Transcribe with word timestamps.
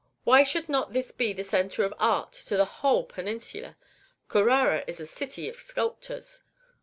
Why 0.23 0.43
should 0.43 0.67
not 0.67 0.93
this 0.93 1.11
be 1.11 1.31
the 1.31 1.43
centre 1.43 1.83
of 1.83 1.93
art 1.99 2.31
to 2.47 2.57
the 2.57 2.65
whole 2.65 3.03
Peninsula? 3.03 3.77
Carrara 4.29 4.83
is 4.87 4.99
a 4.99 5.05
city 5.05 5.47
of 5.47 5.57
sculptors. 5.57 6.41